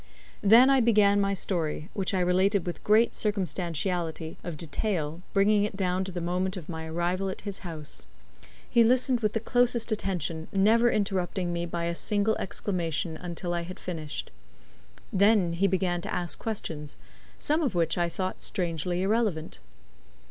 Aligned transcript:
Then 0.41 0.67
I 0.71 0.79
began 0.79 1.21
my 1.21 1.35
story, 1.35 1.89
which 1.93 2.15
I 2.15 2.21
related 2.21 2.65
with 2.65 2.83
great 2.83 3.13
circumstantiality 3.13 4.35
of 4.43 4.57
detail, 4.57 5.21
bringing 5.31 5.63
it 5.63 5.77
down 5.77 6.03
to 6.05 6.11
the 6.11 6.19
moment 6.19 6.57
of 6.57 6.67
my 6.67 6.87
arrival 6.87 7.29
at 7.29 7.41
his 7.41 7.59
house. 7.59 8.07
He 8.67 8.83
listened 8.83 9.19
with 9.19 9.33
the 9.33 9.39
closest 9.39 9.91
attention, 9.91 10.47
never 10.51 10.89
interrupting 10.91 11.53
me 11.53 11.67
by 11.67 11.83
a 11.83 11.93
single 11.93 12.35
exclamation 12.37 13.15
until 13.15 13.53
I 13.53 13.61
had 13.61 13.79
finished. 13.79 14.31
Then 15.13 15.53
he 15.53 15.67
began 15.67 16.01
to 16.01 16.11
ask 16.11 16.39
questions, 16.39 16.97
some 17.37 17.61
of 17.61 17.75
which 17.75 17.95
I 17.95 18.09
thought 18.09 18.41
strangely 18.41 19.03
irrelevant. 19.03 19.59